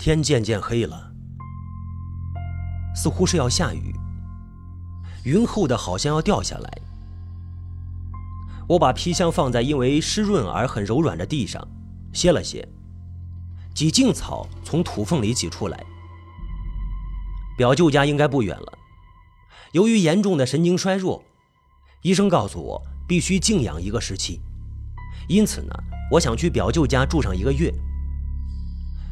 [0.00, 1.12] 天渐渐黑了，
[2.96, 3.94] 似乎是要下雨，
[5.24, 6.78] 云厚的好像要掉下来。
[8.66, 11.68] 我把皮箱放在因为湿润而很柔软的地上，
[12.14, 12.66] 歇了歇。
[13.74, 15.84] 几茎草从土缝里挤出来。
[17.58, 18.78] 表舅家应该不远了。
[19.72, 21.22] 由于严重的神经衰弱，
[22.00, 24.40] 医生告诉我必须静养一个时期。
[25.28, 25.74] 因此呢，
[26.12, 27.70] 我想去表舅家住上一个月。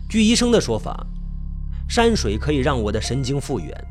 [0.09, 1.07] 据医生的说法，
[1.87, 3.87] 山水可以让我的神经复原。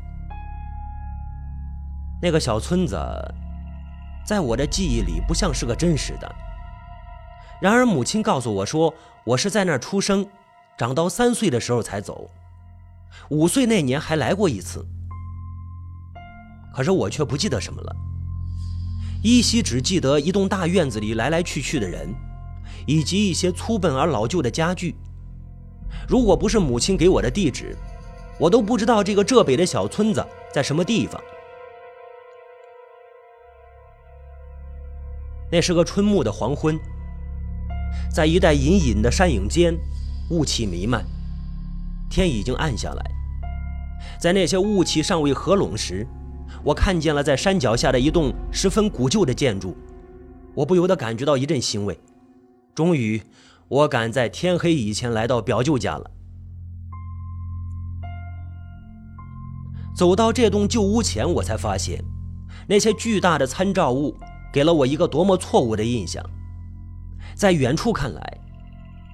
[2.20, 2.96] 那个小村子，
[4.26, 6.34] 在我的记忆里不像是个真实的。
[7.60, 8.92] 然而母亲告诉我说，
[9.24, 10.26] 我是在那儿出生。
[10.76, 12.30] 长到三岁的时候才走，
[13.30, 14.86] 五岁那年还来过一次，
[16.72, 17.96] 可是我却不记得什么了，
[19.24, 22.14] 依稀只记得一栋大院子里来来去去的人，
[22.86, 24.94] 以及一些粗笨而老旧的家具。
[26.08, 27.76] 如果不是母亲给我的地址，
[28.38, 31.20] 我都不知道这个浙北的小村子在什么地方。
[35.50, 36.78] 那是个春暮的黄昏，
[38.12, 39.74] 在一带隐隐的山影间。
[40.30, 41.02] 雾气弥漫，
[42.10, 43.10] 天已经暗下来。
[44.20, 46.06] 在那些雾气尚未合拢时，
[46.62, 49.74] 我看见了在山脚下的一栋十分古旧的建筑，
[50.54, 51.98] 我不由得感觉到一阵欣慰。
[52.74, 53.22] 终于，
[53.68, 56.10] 我赶在天黑以前来到表舅家了。
[59.96, 62.02] 走到这栋旧屋前，我才发现，
[62.68, 64.16] 那些巨大的参照物
[64.52, 66.24] 给了我一个多么错误的印象。
[67.34, 68.38] 在远处看来。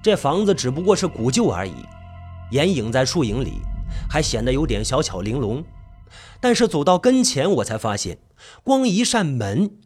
[0.03, 1.73] 这房子只不过是古旧而已，
[2.51, 3.53] 掩影在树影里，
[4.07, 5.63] 还显得有点小巧玲珑。
[6.39, 8.19] 但是走到跟前，我才发现，
[8.63, 9.79] 光一扇门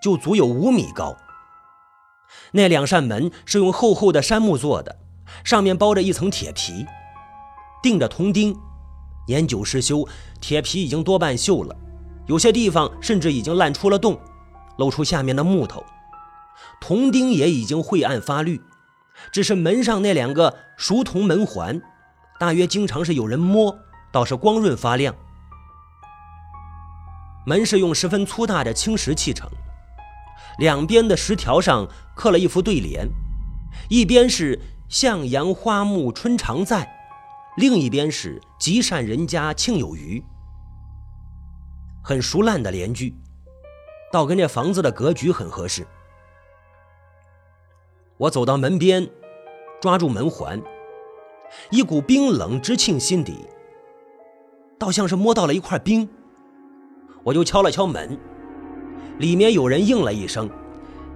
[0.00, 1.16] 就足有五米高。
[2.56, 4.96] 那两扇门是用厚厚的杉木做的，
[5.42, 6.86] 上面包着一层铁皮，
[7.82, 8.56] 钉着铜钉。
[9.26, 10.06] 年久失修，
[10.40, 11.74] 铁皮已经多半锈了，
[12.26, 14.20] 有些地方甚至已经烂出了洞，
[14.78, 15.84] 露出下面的木头。
[16.80, 18.62] 铜钉也已经晦暗发绿。
[19.32, 21.82] 只是门上那两个熟铜门环，
[22.38, 23.76] 大约经常是有人摸，
[24.12, 25.12] 倒是光润发亮。
[27.46, 29.50] 门是用十分粗大的青石砌成，
[30.58, 33.08] 两边的石条上刻了一副对联，
[33.88, 36.88] 一边是“向阳花木春常在”，
[37.56, 40.22] 另一边是“积善人家庆有余”。
[42.02, 43.14] 很熟烂的联句，
[44.12, 45.86] 倒跟这房子的格局很合适。
[48.16, 49.10] 我走到门边，
[49.80, 50.62] 抓住门环，
[51.70, 53.46] 一股冰冷直沁心底，
[54.78, 56.08] 倒像是摸到了一块冰。
[57.24, 58.16] 我就敲了敲门，
[59.18, 60.48] 里面有人应了一声：“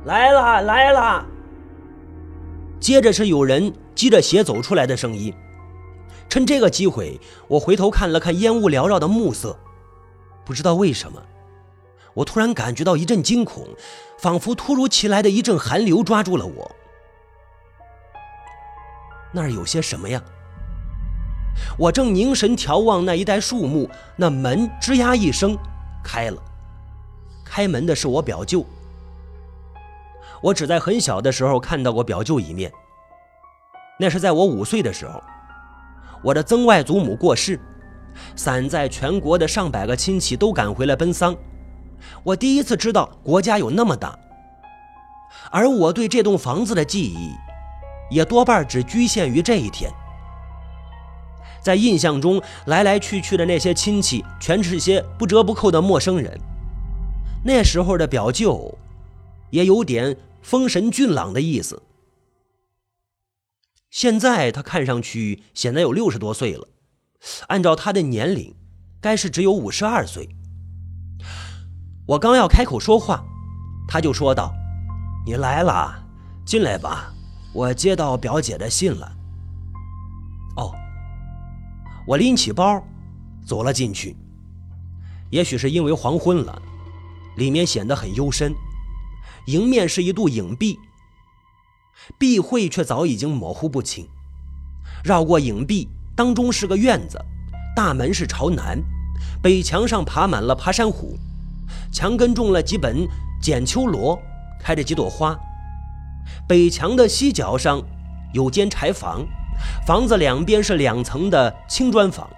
[0.05, 1.27] 来了，来了。”
[2.81, 5.35] 接着是有人系着鞋走出来的声音。
[6.29, 9.59] 趁这个机会，我回头看了看烟雾缭绕的暮色，
[10.45, 11.21] 不知道为什么，
[12.15, 13.67] 我突然感觉到一阵惊恐，
[14.19, 16.71] 仿佛突如其来的一阵寒流抓住了我。
[19.33, 20.23] 那儿有些什么呀？
[21.79, 25.57] 我正凝神眺望那一带树木，那门吱呀一声
[26.05, 26.41] 开了。
[27.59, 28.65] 开门的是我表舅。
[30.41, 32.73] 我只在很小的时候看到过表舅一面，
[33.99, 35.21] 那是在我五岁的时候，
[36.23, 37.59] 我的曾外祖母过世，
[38.37, 41.35] 散在全国的上百个亲戚都赶回来奔丧，
[42.23, 44.17] 我第一次知道国家有那么大，
[45.51, 47.35] 而我对这栋房子的记忆。
[48.09, 49.91] 也多半只局限于这一天。
[51.61, 56.41] 在印象中，来来去去的那些亲戚，全是些不折不扣的陌生人。
[57.44, 58.76] 那时候的表舅，
[59.50, 61.82] 也有点风神俊朗的意思。
[63.91, 66.69] 现在他看上去显得有六十多岁了，
[67.47, 68.54] 按照他的年龄，
[69.00, 70.28] 该是只有五十二岁。
[72.06, 73.25] 我刚要开口说话，
[73.87, 74.55] 他就说道
[75.25, 76.06] ：“你来了，
[76.44, 77.15] 进来吧。”
[77.55, 79.10] 我接到表姐的信了。
[80.56, 80.75] 哦，
[82.06, 82.82] 我拎起包，
[83.44, 84.14] 走了进去。
[85.31, 86.62] 也许是因为黄昏了，
[87.38, 88.55] 里面显得很幽深。
[89.46, 90.79] 迎面是一堵影壁，
[92.19, 94.06] 壁绘却早已经模糊不清。
[95.02, 97.19] 绕过影壁，当中是个院子，
[97.75, 98.79] 大门是朝南，
[99.40, 101.17] 北墙上爬满了爬山虎，
[101.90, 103.08] 墙根种了几本
[103.41, 104.20] 剪秋罗，
[104.61, 105.38] 开着几朵花。
[106.46, 107.81] 北墙的西角上
[108.34, 109.25] 有间柴房，
[109.87, 112.29] 房子两边是两层的青砖房，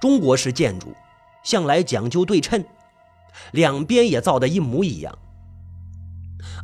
[0.00, 0.94] 中国式建筑，
[1.42, 2.64] 向来讲究对称，
[3.52, 5.16] 两边也造的一模一样。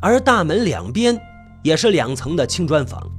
[0.01, 1.19] 而大门两边
[1.63, 3.11] 也是两层的青砖房，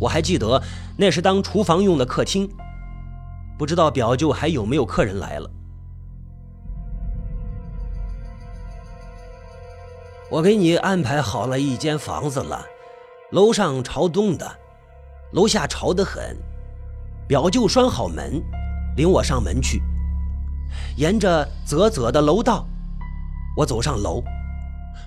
[0.00, 0.62] 我还记得
[0.96, 2.48] 那是当厨房用的客厅，
[3.58, 5.50] 不知道表舅还有没有客人来了。
[10.30, 12.62] 我给你安排好了一间房子了，
[13.32, 14.46] 楼上朝东的，
[15.32, 16.36] 楼下潮得很。
[17.26, 18.42] 表舅拴好门，
[18.96, 19.82] 领我上门去，
[20.96, 22.66] 沿着啧啧的楼道，
[23.56, 24.22] 我走上楼，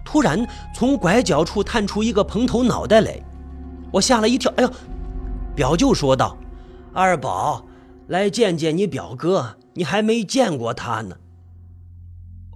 [0.03, 3.19] 突然从拐角处探出一个蓬头脑袋来。
[3.91, 4.71] 我吓了一跳，哎呦！
[5.53, 6.37] 表舅说道
[6.93, 7.65] ：“二宝，
[8.07, 11.17] 来见见你表哥，你还没见过他呢。”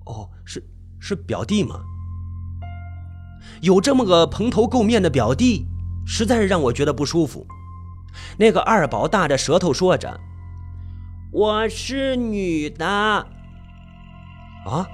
[0.06, 0.66] 哦，是
[1.00, 1.82] 是表弟吗？
[3.62, 5.68] 有这么个蓬头垢面的表弟，
[6.06, 7.46] 实在是让我觉得不舒服。
[8.38, 10.20] 那个二宝大着舌头说着
[11.36, 12.88] ：“我是女的。”
[14.66, 14.88] 啊，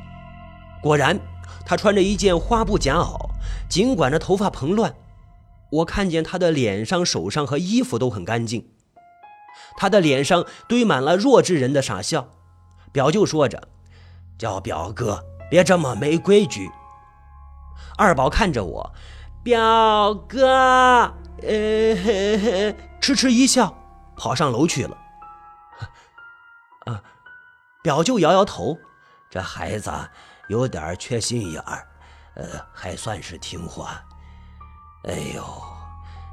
[0.82, 1.20] 果然，
[1.64, 3.30] 她穿着一件花布夹袄，
[3.70, 4.96] 尽管这头发蓬乱。
[5.70, 8.68] 我看见他的脸上、手上和衣服都很干净，
[9.78, 12.30] 他的脸上堆满了弱智人的傻笑。
[12.92, 13.70] 表舅说着
[14.38, 16.72] ：“叫表哥，别这么没规矩。”
[17.98, 18.92] 二宝看着我，
[19.44, 23.78] 表哥，呃，痴痴一笑，
[24.18, 24.98] 跑上楼去了。
[27.81, 28.78] 表舅摇摇头，
[29.30, 29.92] 这孩子
[30.48, 31.88] 有点缺心眼儿，
[32.36, 32.44] 呃，
[32.74, 34.04] 还算是听话。
[35.06, 35.44] 哎呦，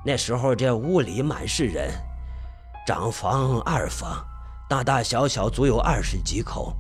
[0.05, 1.91] 那时候这屋里满是人，
[2.87, 4.23] 长房、二房，
[4.69, 6.77] 大大小小足有二十几口，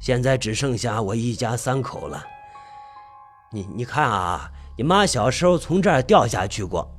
[0.00, 2.24] 现在只剩下我一家三口了。
[3.52, 6.90] 你你看啊，你妈小时候从这儿掉下去过。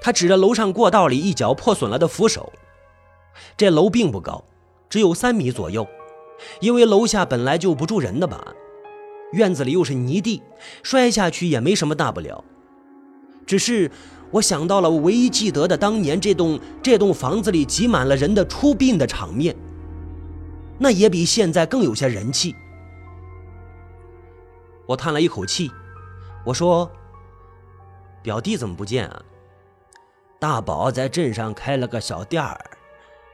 [0.00, 2.50] 他指着楼上过道里一脚破损了的扶手，
[3.54, 4.42] 这楼并不高，
[4.94, 5.84] 只有三米左右，
[6.60, 8.54] 因为楼下本来就不住人的吧。
[9.32, 10.40] 院子里又是泥地，
[10.84, 12.44] 摔下去也没什么大不了。
[13.44, 13.90] 只是
[14.30, 19.56] 我想到了我唯一记得的当年这栋这栋房子里挤满了人的出殡的场面，
[20.78, 22.54] 那也比现在更有些人气。
[24.86, 25.72] 我叹了一口气，
[26.46, 26.88] 我说
[28.22, 29.22] ：“表弟怎么不见啊？”
[30.38, 32.70] 大宝在镇上开了个小店儿，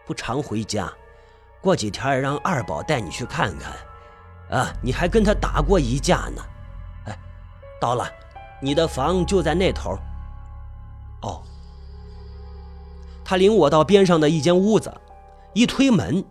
[0.06, 0.90] 不常回家，
[1.60, 3.72] 过几天让二宝带你去看看。
[4.50, 6.42] 啊，你还跟他打过一架呢，
[7.06, 7.18] 哎，
[7.80, 8.10] 到了，
[8.60, 9.96] 你的房就在那头。
[11.22, 11.42] 哦，
[13.24, 14.92] 他领我到边上的一间屋子，
[15.54, 16.24] 一推门，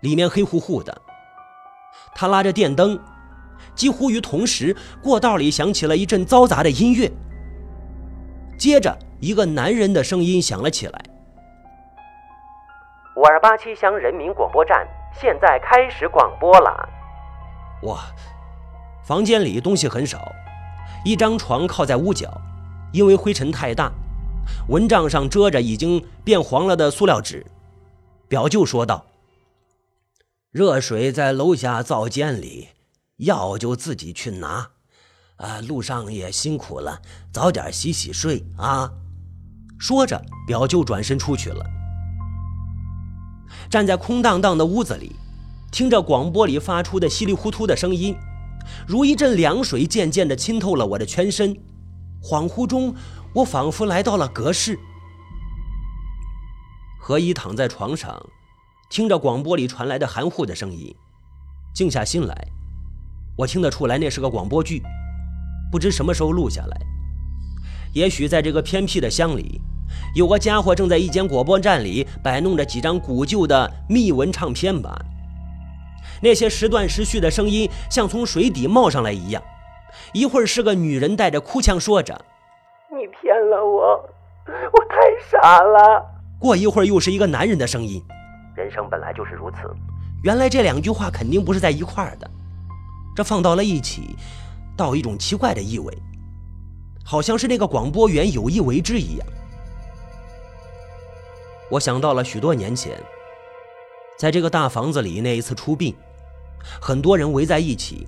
[0.00, 1.00] 里面黑乎乎的。
[2.12, 2.98] 他拉着电灯，
[3.76, 7.08] 几乎于同时，过道里响起了一阵嘈杂的音乐。
[8.58, 11.04] 接着，一个男人的声音响了起来
[13.16, 16.88] ：“五二八七乡人民广播站现在开始广播了。”
[17.84, 18.00] 哇，
[19.04, 20.32] 房间里东西很少，
[21.04, 22.30] 一张床靠在屋角，
[22.92, 23.90] 因为灰尘太大，
[24.68, 27.46] 蚊帐上遮着已经变黄了的塑料纸。
[28.28, 29.06] 表舅说道
[30.52, 32.68] ：“热水在楼下灶间里，
[33.16, 34.70] 药就自己去拿。
[35.36, 37.00] 啊，路上也辛苦了，
[37.32, 38.92] 早点洗洗睡啊。”
[39.80, 41.64] 说着，表舅转身出去了。
[43.70, 45.16] 站在空荡荡的屋子里。
[45.70, 48.16] 听着广播里发出的稀里糊涂的声音，
[48.88, 51.56] 如一阵凉水，渐渐地浸透了我的全身。
[52.20, 52.92] 恍惚中，
[53.32, 54.76] 我仿佛来到了隔世。
[56.98, 58.20] 何一躺在床上，
[58.90, 60.92] 听着广播里传来的含糊的声音，
[61.72, 62.48] 静下心来。
[63.36, 64.82] 我听得出来，那是个广播剧，
[65.70, 66.80] 不知什么时候录下来。
[67.94, 69.60] 也许在这个偏僻的乡里，
[70.14, 75.00] 有个家伙正在一间广播站里摆弄着几张古旧的密文唱片吧。
[76.22, 79.42] 那些时断时续的声音像从水底冒上来一样，
[80.12, 82.20] 一会儿是个女人带着哭腔说着
[82.90, 84.08] ：“你骗了我，
[84.46, 84.96] 我太
[85.30, 86.04] 傻了。”
[86.38, 88.02] 过一会儿又是一个男人的声音
[88.54, 89.58] ：“人生本来就是如此。”
[90.22, 92.30] 原来这两句话肯定不是在一块儿的，
[93.16, 94.14] 这放到了一起，
[94.76, 95.96] 倒一种奇怪的意味，
[97.02, 99.26] 好像是那个广播员有意为之一样。
[101.70, 103.00] 我想到了许多年前，
[104.18, 105.94] 在这个大房子里那一次出殡。
[106.80, 108.06] 很多人围在一起，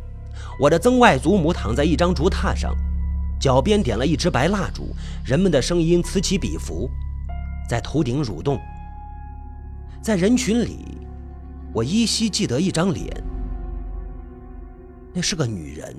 [0.60, 2.74] 我的曾外祖母躺在一张竹榻上，
[3.40, 6.90] 脚边点了一支白蜡烛，人们的声音此起彼伏，
[7.68, 8.60] 在头顶蠕动。
[10.02, 10.98] 在人群里，
[11.72, 13.06] 我依稀记得一张脸，
[15.14, 15.96] 那是个女人，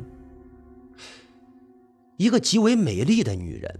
[2.18, 3.80] 一个极为美丽的女人。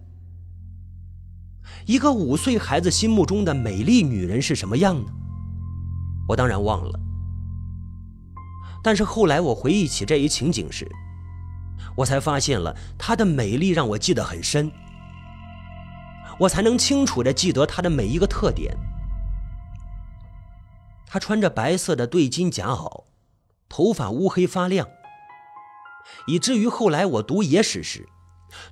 [1.86, 5.12] 一个五岁孩子心目中的美丽女人是什么样呢？
[6.28, 7.00] 我当然忘了。
[8.84, 10.90] 但是后来我回忆起这一情景时，
[11.96, 14.72] 我才发现了她的美丽让我记得很深。
[16.40, 18.76] 我才能清楚地记得她的每一个特点。
[21.06, 23.04] 她穿着白色的对襟夹袄，
[23.70, 24.88] 头发乌黑发亮，
[26.28, 28.10] 以至于后来我读野史时，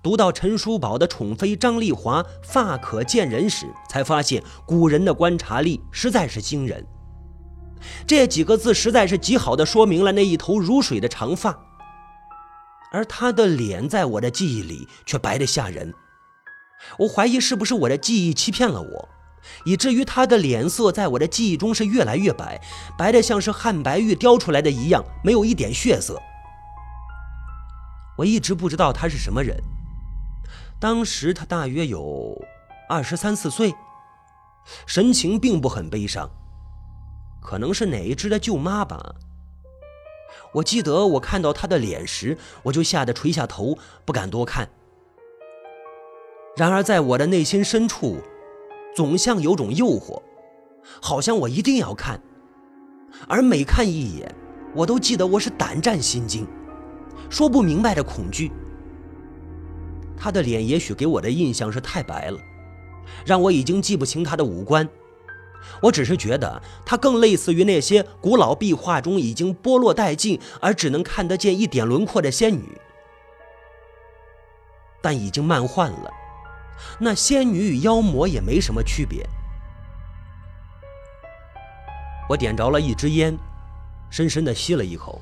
[0.01, 6.85] 读到陈叔宝的宠妃张丽华发可见人时，才发现古人的观察力实在是惊人。
[8.05, 11.57] 这几个字实在是极好的说明了那一头如水的长发，
[12.91, 15.93] 而他的脸在我的记忆里却白得吓人。
[17.00, 19.09] 我怀疑是不是我的记忆欺骗了我，
[19.65, 22.61] 以至于他的脸色在我的记忆中是越来越白，
[22.97, 26.21] 白的像是汉白玉雕出来的一样，没有一点血色。
[28.21, 29.57] 我一直不知道他是什么人。
[30.79, 32.39] 当时他大约有
[32.87, 33.73] 二十三四岁，
[34.85, 36.29] 神情并不很悲伤。
[37.41, 39.15] 可能是哪一只的舅妈吧。
[40.53, 44.69] 我记得我看到她的脸时，我就吓得垂下头，不敢多看。
[46.55, 48.21] 然而，在我的内心深处，
[48.95, 50.21] 总像有种诱惑，
[51.01, 52.21] 好像我一定要看。
[53.27, 54.35] 而每看一眼，
[54.75, 56.45] 我都记得我是胆战心惊，
[57.31, 58.51] 说不明白的恐惧。
[60.15, 62.39] 他的脸也许给我的印象是太白了，
[63.25, 64.88] 让我已经记不清他的五官。
[65.81, 72.77] 我只是觉得他更类似于那些古老壁画中已经剥落殆尽而只能看得见一点轮廓的仙女，
[75.01, 76.11] 但已经漫换了。
[77.00, 79.25] 那仙女与妖魔也没什么区别。
[82.27, 83.38] 我点着了一支烟，
[84.09, 85.21] 深深的吸了一口。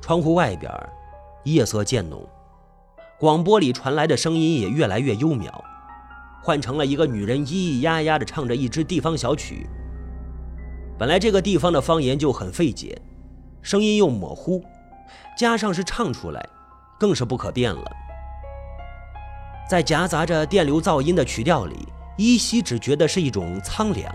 [0.00, 0.72] 窗户外边，
[1.44, 2.26] 夜色渐浓，
[3.18, 5.50] 广播里传来的声音也越来越幽渺。
[6.42, 9.68] 换成了一个女人咿咿呀呀的唱着一支地方小曲。
[10.98, 13.00] 本来这个地方的方言就很费解，
[13.60, 14.64] 声音又模糊，
[15.36, 16.48] 加上是唱出来，
[16.98, 17.84] 更是不可辨了。
[19.68, 21.86] 在夹杂着电流噪音的曲调里，
[22.16, 24.10] 依稀只觉得是一种苍凉。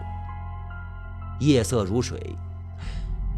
[1.39, 2.35] 夜色如水，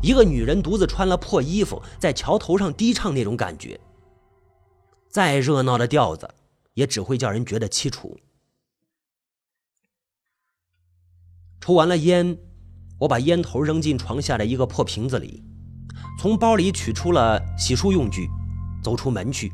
[0.02, 3.80] 一个女人独自穿了破衣服，在桥头上低唱那种感觉。
[5.10, 6.30] 再热闹的调子，
[6.74, 8.18] 也只会叫人觉得凄楚。
[11.60, 12.38] 抽完了烟，
[13.00, 15.44] 我把烟头扔进床下的一个破瓶子里，
[16.20, 18.30] 从包里取出了洗漱用具，
[18.84, 19.52] 走出门去。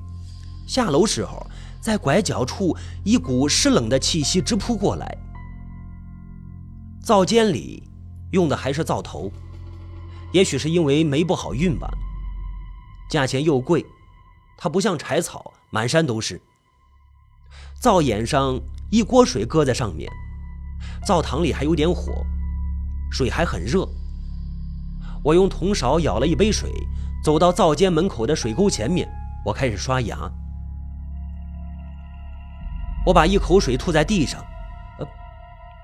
[0.68, 1.46] 下楼时候，
[1.80, 5.18] 在拐角处，一股湿冷的气息直扑过来。
[7.02, 7.84] 灶间里
[8.32, 9.32] 用的还是灶头，
[10.32, 11.90] 也许是因为煤不好运吧，
[13.10, 13.86] 价钱又贵，
[14.58, 16.42] 它不像柴草，满山都是。
[17.80, 18.60] 灶眼上
[18.90, 20.10] 一锅水搁在上面。
[21.06, 22.12] 灶堂里还有点火，
[23.12, 23.88] 水还很热。
[25.24, 26.72] 我用铜勺舀了一杯水，
[27.24, 29.08] 走到灶间门口的水沟前面，
[29.46, 30.18] 我开始刷牙。
[33.06, 34.40] 我把一口水吐在地上，
[35.00, 35.08] 呃，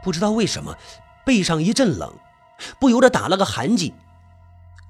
[0.03, 0.75] 不知道为什么，
[1.25, 2.13] 背上一阵冷，
[2.79, 3.91] 不由得打了个寒噤。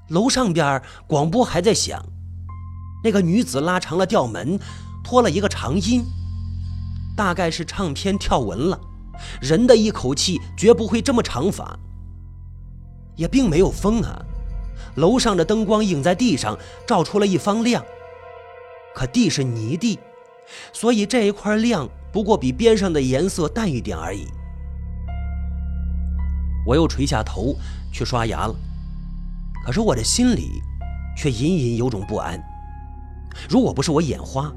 [0.09, 2.03] 楼上边广播还在响，
[3.03, 4.59] 那个女子拉长了调门，
[5.03, 6.05] 拖了一个长音，
[7.15, 8.79] 大概是唱片跳文了。
[9.41, 11.77] 人的一口气绝不会这么长法，
[13.15, 14.21] 也并没有风啊。
[14.95, 17.83] 楼上的灯光映在地上，照出了一方亮。
[18.95, 19.99] 可地是泥地，
[20.71, 24.27] 所以这一块亮不过比边上的颜色淡一点而已。
[26.65, 27.55] 我又垂下头
[27.91, 28.55] 去刷牙了，
[29.67, 30.63] 可是我的心里
[31.17, 32.41] 却隐隐有种不安。
[33.50, 34.50] 如果不是我眼花，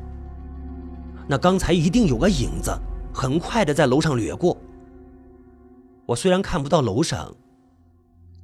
[1.29, 2.71] 那刚才一定有个影子。
[3.13, 4.57] 很快的在楼上掠过。
[6.07, 7.35] 我虽然看不到楼上，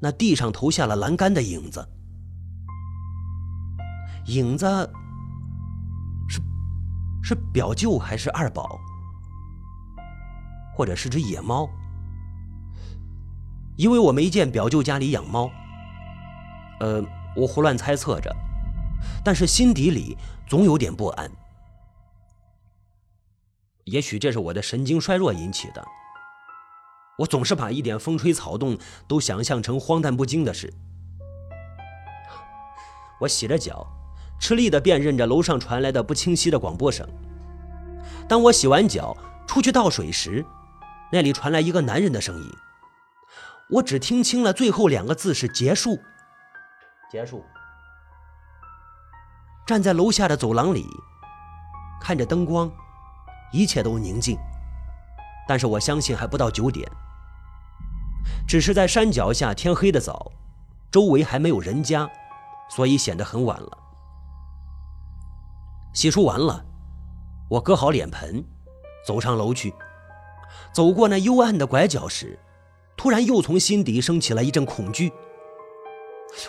[0.01, 1.89] 那地上投下了栏杆的影子，
[4.27, 4.67] 影子
[6.29, 6.41] 是
[7.23, 8.77] 是表舅还是二宝，
[10.75, 11.71] 或者是只野猫？
[13.77, 15.49] 因为我没见表舅家里养猫，
[16.81, 17.03] 呃，
[17.35, 18.35] 我胡乱猜测着，
[19.25, 20.17] 但是心底里
[20.47, 21.31] 总有点不安。
[23.85, 25.85] 也许这是我的神经衰弱引起的。
[27.19, 28.77] 我总是把一点风吹草动
[29.09, 30.73] 都想象成荒诞不经的事。
[33.21, 33.87] 我洗着脚，
[34.39, 37.09] 吃力地辨认着楼上传来的不清晰的广播声。
[38.29, 39.17] 当我洗完脚
[39.47, 40.45] 出去倒水时，
[41.11, 42.51] 那里传来一个男人的声音。
[43.71, 45.99] 我只听清了最后两个字是“结束”。
[47.11, 47.45] 结束。
[49.67, 50.87] 站在楼下的走廊里，
[52.01, 52.71] 看着灯光。
[53.53, 54.37] 一切都宁静，
[55.47, 56.87] 但是我相信还不到九点，
[58.47, 60.33] 只是在山脚下天黑的早，
[60.91, 62.11] 周围还没有人家，
[62.69, 63.79] 所以显得很晚了。
[65.95, 66.65] 洗漱完了，
[67.49, 68.45] 我搁好脸盆，
[69.07, 69.73] 走上楼去，
[70.73, 72.39] 走过那幽暗的拐角时，
[72.97, 75.13] 突然又从心底升起了一阵恐惧。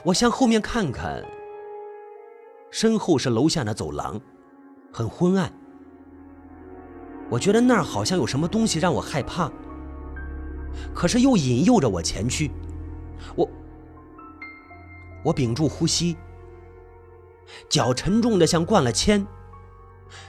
[0.04, 1.24] 我向后面看看，
[2.72, 4.20] 身后是楼下的走廊，
[4.92, 5.52] 很昏暗。
[7.30, 9.52] 我觉得那儿好像有什么东西让我害怕，
[10.94, 12.52] 可是又引诱着我前去。
[13.36, 13.50] 我，
[15.26, 16.16] 我屏住呼吸，
[17.68, 19.26] 脚沉重的像灌了铅，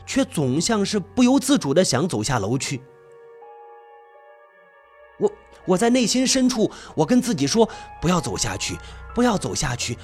[0.06, 2.80] 却总像是不由自主的想走下楼去。
[5.68, 7.68] 我，在内心深处，我跟自己说：
[8.00, 8.76] 不要走下去，
[9.14, 9.96] 不要走下去。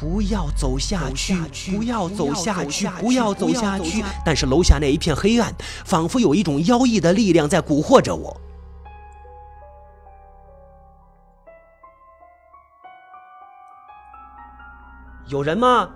[0.00, 1.36] 不要走下去！
[1.76, 2.88] 不要走下去！
[3.02, 4.02] 不要走下去！
[4.24, 8.40] 但是楼下那一片黑暗，仿佛有一种妖异的力量在蛊惑着我。
[15.28, 15.90] 有人吗？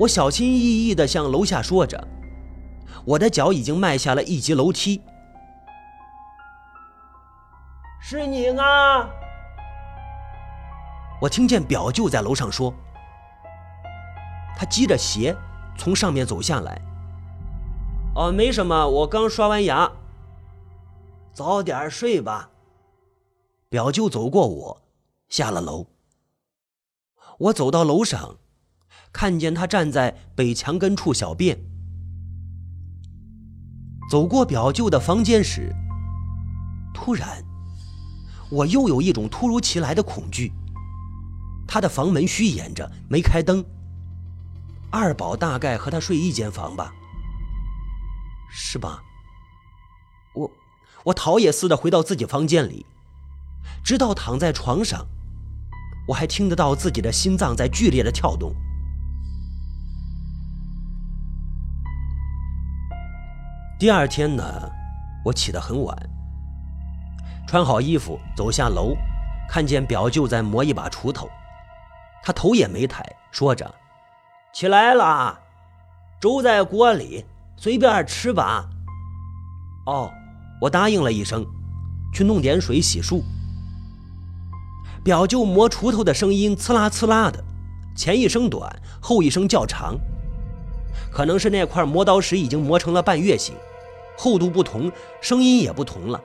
[0.00, 2.08] 我小心翼翼的向楼下说着，
[3.04, 5.00] 我的脚已经迈下了一级楼梯。
[8.06, 9.08] 是你啊！
[11.22, 12.70] 我听见表舅在楼上说
[14.54, 15.34] ：“他系着鞋
[15.78, 16.78] 从上面走下来。
[18.14, 19.90] ”“哦，没什么，我刚刷完牙。
[21.32, 22.50] ”“早点睡吧。”
[23.70, 24.82] 表舅走过我，
[25.30, 25.86] 下了楼。
[27.38, 28.36] 我走到楼上，
[29.14, 31.58] 看见他站在北墙根处小便。
[34.10, 35.74] 走过表舅的房间时，
[36.92, 37.42] 突然，
[38.50, 40.52] 我又有一种突如其来的恐惧。
[41.66, 43.64] 他的房门虚掩着，没开灯。
[44.90, 46.92] 二宝大概和他睡一间房吧，
[48.50, 49.02] 是吧？
[50.34, 50.50] 我
[51.04, 52.86] 我逃也似的回到自己房间里，
[53.82, 55.06] 直到躺在床上，
[56.08, 58.54] 我还听得到自己的心脏在剧烈的跳动。
[63.78, 64.70] 第二天呢，
[65.24, 65.96] 我起得很晚，
[67.46, 68.96] 穿好衣服走下楼，
[69.48, 71.28] 看见表舅在磨一把锄头。
[72.22, 73.72] 他头也没抬，说着
[74.52, 75.38] ：“起来了，
[76.20, 77.24] 粥在锅里，
[77.56, 78.66] 随便吃吧。”
[79.86, 80.10] 哦，
[80.60, 81.44] 我答应了一声，
[82.14, 83.22] 去弄点水洗漱。
[85.04, 87.44] 表舅磨锄头的声音刺啦刺啦的，
[87.94, 89.94] 前一声短，后一声较长，
[91.12, 93.54] 可能是那块磨刀石已经磨成了半月形，
[94.16, 96.18] 厚度不同，声音也不同了。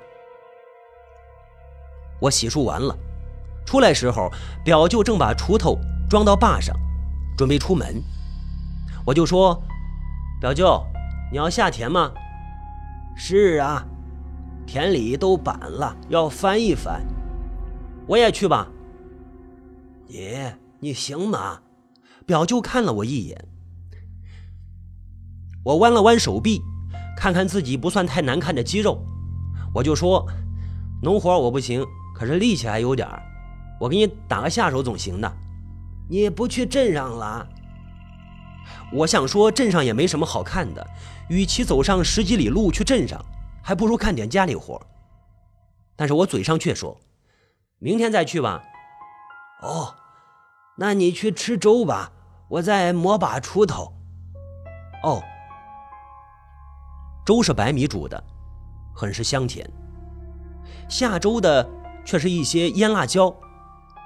[2.19, 2.97] 我洗漱完了。
[3.65, 4.31] 出来时候，
[4.63, 5.77] 表舅正把锄头
[6.09, 6.75] 装到坝上，
[7.37, 8.01] 准备出门。
[9.05, 9.61] 我就说
[10.41, 10.83] ：“表舅，
[11.31, 12.11] 你要下田吗
[13.15, 13.85] ？”“是啊，
[14.65, 17.05] 田里都板了，要翻一翻。
[18.07, 18.67] ”“我也去吧。
[20.07, 20.35] ”“你
[20.79, 21.59] 你行吗？”
[22.25, 23.47] 表舅看了我一眼。
[25.63, 26.61] 我弯了弯手臂，
[27.17, 29.03] 看看自己不算太难看的肌肉，
[29.73, 30.25] 我就说
[31.03, 31.85] ：“农活我不行，
[32.19, 33.23] 可是力气还有点儿。”
[33.79, 35.33] 我给你打个下手总行的，
[36.09, 37.47] 你不去镇上了？
[38.91, 40.85] 我想说镇上也没什么好看的，
[41.29, 43.23] 与其走上十几里路去镇上，
[43.63, 44.85] 还不如干点家里活。
[45.95, 46.99] 但是我嘴上却说，
[47.79, 48.61] 明天再去吧。
[49.61, 49.95] 哦，
[50.77, 52.11] 那你去吃粥吧，
[52.49, 53.93] 我再磨把锄头。
[55.03, 55.23] 哦，
[57.25, 58.21] 粥是白米煮的，
[58.93, 59.65] 很是香甜。
[60.89, 61.65] 下粥的
[62.09, 63.35] 却是一些腌辣椒。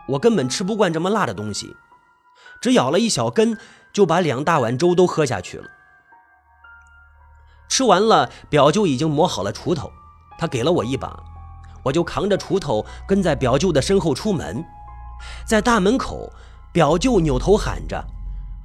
[0.09, 1.73] 我根本吃不惯这么辣的东西，
[2.61, 3.57] 只咬了一小根，
[3.93, 5.63] 就把两大碗粥都喝下去了。
[7.69, 9.89] 吃完了，表舅已经磨好了锄头，
[10.37, 11.17] 他给了我一把，
[11.81, 14.65] 我就扛着锄头跟在表舅的身后出门。
[15.47, 16.29] 在大门口，
[16.73, 18.03] 表舅扭头喊着：“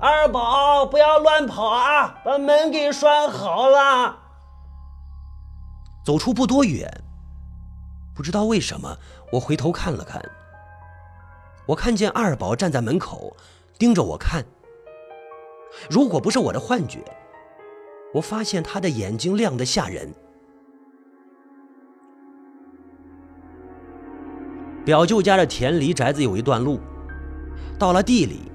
[0.00, 4.16] 二宝，不要乱跑啊，把门给拴好了。”
[6.04, 7.04] 走出不多远，
[8.16, 8.96] 不知道为什么，
[9.30, 10.22] 我回头看了看。
[11.66, 13.36] 我看见二宝站在门口，
[13.78, 14.44] 盯着我看。
[15.90, 17.04] 如果不是我的幻觉，
[18.14, 20.12] 我发现他的眼睛亮得吓人。
[24.84, 26.80] 表舅家的田离宅子有一段路，
[27.78, 28.50] 到了地里，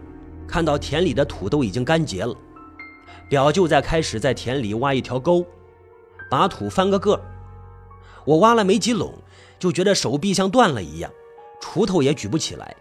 [0.47, 2.35] 看到田里的土都已经干结了。
[3.29, 5.45] 表舅在开始在田里挖一条沟，
[6.31, 7.21] 把土翻个个。
[8.25, 9.13] 我挖了没几垄，
[9.63, 11.09] 就觉得手臂像断了一样，
[11.61, 12.75] 锄头也举不起来。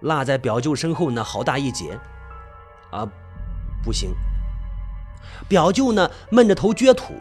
[0.00, 2.00] 落在表舅身后呢，好大一截，
[2.90, 3.06] 啊，
[3.84, 4.14] 不行。
[5.46, 7.12] 表舅呢，闷着头撅土，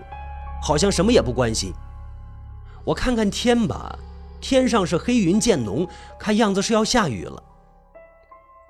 [0.64, 1.74] 好像什么也不关心。
[2.86, 4.00] 我看看天吧，
[4.40, 5.86] 天上是黑云渐浓，
[6.18, 7.44] 看样子是要下雨了。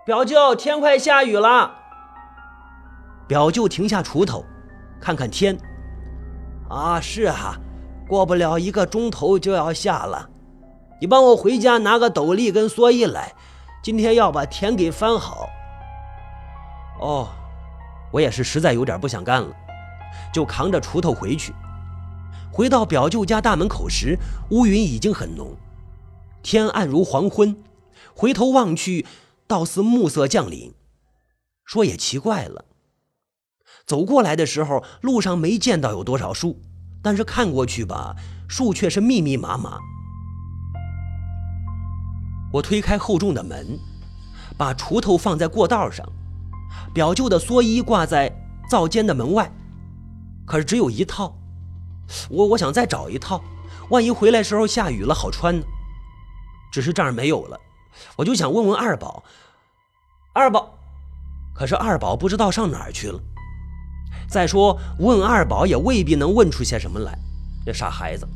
[0.08, 1.76] 表舅，天快下雨了。
[3.28, 4.44] 表舅停下锄头，
[5.00, 5.56] 看看天，
[6.68, 7.60] 啊，是啊，
[8.08, 10.30] 过不了一个钟头就要下了。
[11.00, 13.34] 你帮我回家拿个斗笠跟蓑衣来，
[13.84, 15.50] 今天要把田给翻好。
[17.00, 17.28] 哦，
[18.12, 19.56] 我也是实在有点不想干了，
[20.34, 21.54] 就扛着锄头回去。
[22.52, 24.18] 回到表舅家大门口时，
[24.50, 25.56] 乌云已经很浓，
[26.42, 27.56] 天暗如黄昏。
[28.16, 29.06] 回头望去，
[29.46, 30.74] 倒似暮色降临。
[31.64, 32.66] 说也奇怪了，
[33.86, 36.60] 走过来的时候，路上没见到有多少树，
[37.08, 38.14] 但是看过去吧，
[38.50, 39.80] 树却是密密麻麻。
[42.52, 43.80] 我推开厚重的门，
[44.58, 46.06] 把锄头放在过道上，
[46.94, 48.30] 表舅的蓑衣挂在
[48.70, 49.50] 灶间的门外，
[50.46, 51.34] 可是只有一套。
[52.30, 53.42] 我我想再找一套，
[53.90, 55.66] 万一回来时候下雨了好穿呢。
[56.74, 57.58] 只是这儿没有了，
[58.18, 59.24] 我就想问问二宝。
[60.34, 60.78] 二宝，
[61.56, 63.18] 可是二宝不知道上哪儿去了。
[64.28, 67.18] 再说问二宝也未必能问出些什么来，
[67.66, 68.28] 这傻孩子。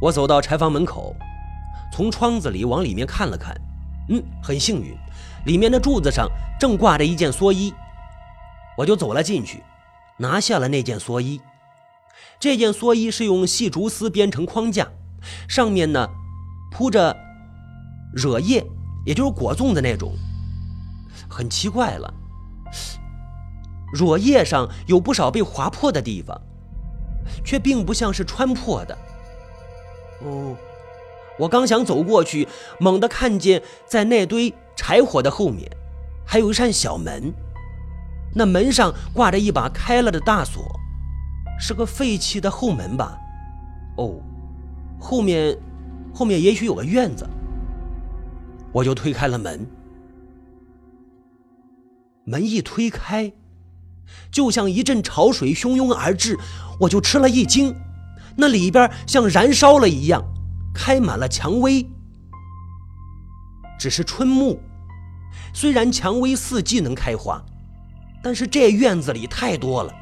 [0.00, 1.14] 我走到柴房门口，
[1.92, 3.56] 从窗子里往里面看了看，
[4.10, 4.94] 嗯，很幸运，
[5.46, 6.28] 里面的柱子上
[6.60, 7.72] 正挂着一件蓑衣，
[8.76, 9.62] 我就走了进去。
[10.18, 11.40] 拿下了那件蓑衣，
[12.40, 14.88] 这件蓑衣是用细竹丝编成框架，
[15.46, 16.08] 上面呢
[16.70, 17.14] 铺着
[18.14, 18.64] 惹叶，
[19.04, 20.14] 也就是果粽的那种。
[21.28, 22.12] 很奇怪了，
[23.92, 26.40] 惹叶上有不少被划破的地方，
[27.44, 28.96] 却并不像是穿破的。
[30.22, 30.56] 哦，
[31.38, 32.48] 我刚想走过去，
[32.80, 35.70] 猛地看见在那堆柴火的后面，
[36.26, 37.32] 还有一扇小门。
[38.34, 40.62] 那门上挂着一把开了的大锁，
[41.58, 43.18] 是个废弃的后门吧？
[43.96, 44.20] 哦，
[45.00, 45.56] 后面，
[46.14, 47.26] 后面也许有个院子。
[48.72, 49.66] 我就推开了门，
[52.24, 53.32] 门一推开，
[54.30, 56.38] 就像一阵潮水汹涌而至，
[56.80, 57.74] 我就吃了一惊，
[58.36, 60.22] 那里边像燃烧了一样，
[60.74, 61.86] 开满了蔷薇。
[63.78, 64.60] 只是春木，
[65.52, 67.44] 虽然蔷薇四季能开花。
[68.22, 69.94] 但是这院子里太多了，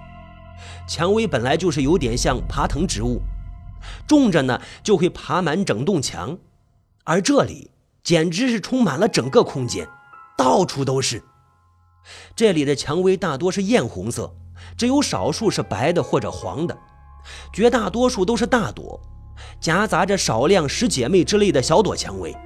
[0.88, 3.20] 蔷薇本来就是有点像爬藤植物，
[4.06, 6.38] 种着呢就会爬满整栋墙，
[7.02, 7.70] 而这里
[8.02, 9.86] 简直是充满了整个空间，
[10.38, 11.22] 到处都是。
[12.36, 14.34] 这里的蔷薇大多是艳红色，
[14.76, 16.78] 只有少数是白的或者黄的，
[17.52, 19.00] 绝大多数都是大朵，
[19.60, 22.36] 夹杂着少量十姐妹之类的小朵蔷薇。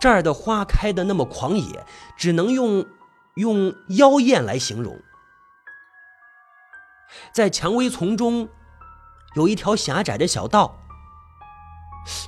[0.00, 1.84] 这儿的花开的那么狂野，
[2.16, 2.86] 只能用。
[3.34, 5.00] 用妖艳来形容，
[7.32, 8.48] 在蔷薇丛中
[9.36, 10.76] 有一条狭窄的小道，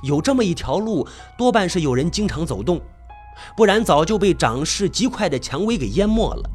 [0.03, 1.05] 有这么一条路，
[1.37, 2.79] 多半是有人经常走动，
[3.55, 6.49] 不然早就被长势极快的蔷薇给淹没了。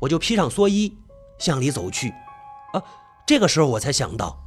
[0.00, 0.98] 我就披上蓑衣
[1.38, 2.10] 向里走去，
[2.72, 2.82] 啊，
[3.26, 4.38] 这个时候我才想到，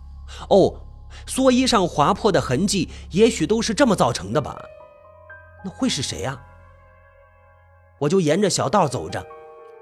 [0.50, 0.82] 哦，
[1.26, 4.62] 蓑衣上划破的痕迹，也许都是这么造成的吧？
[5.64, 6.40] 那会是谁呀？
[8.00, 9.26] 我就沿着小道走着，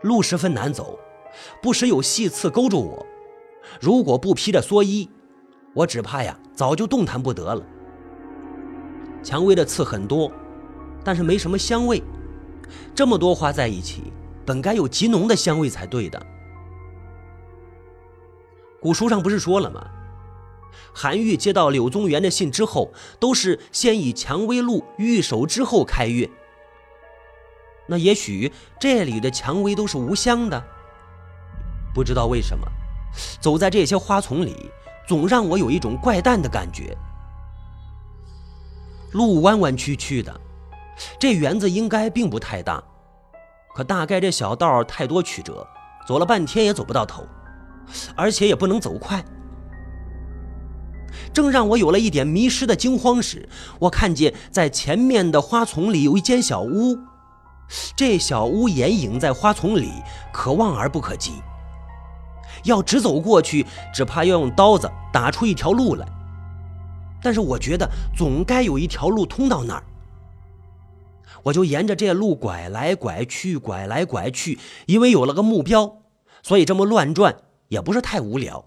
[0.01, 0.97] 路十分难走，
[1.61, 3.05] 不时有细刺勾住我。
[3.81, 5.09] 如果不披着蓑衣，
[5.75, 7.61] 我只怕呀，早就动弹不得了。
[9.21, 10.31] 蔷薇的刺很多，
[11.07, 12.03] 但是没什么香味。
[12.93, 14.11] 这么多花在一起，
[14.45, 16.21] 本该有极浓的香味才对的。
[18.81, 19.87] 古书上不是说了吗？
[20.93, 22.91] 韩愈接到柳宗元的信之后，
[23.21, 26.29] 都是先以蔷薇露御手之后开阅。
[27.87, 30.61] 那也许这里的蔷薇都是无香的，
[31.93, 32.67] 不知道为什么，
[33.39, 34.69] 走在这些花丛里，
[35.07, 36.97] 总让我有一种怪诞的感觉。
[39.13, 40.41] 路弯弯曲曲的，
[41.19, 42.83] 这园子应该并不太大，
[43.75, 45.67] 可大概这小道太多曲折，
[46.07, 47.23] 走了半天也走不到头，
[48.15, 49.23] 而且也不能走快。
[51.33, 53.47] 正让我有了一点迷失的惊慌时，
[53.79, 56.97] 我看见在前面的花丛里有一间小屋。
[57.95, 59.91] 这小屋掩影在花丛里，
[60.31, 61.33] 可望而不可及。
[62.63, 66.07] 要直走过去，只怕要用刀子打出一条路来。
[67.21, 69.83] 但是我觉得总该有一条路通到那儿，
[71.47, 76.01] 我就沿着这路拐来拐去，拐来拐去，因为有了个目标，
[76.41, 77.37] 所以这么乱转
[77.69, 78.65] 也不是太无聊。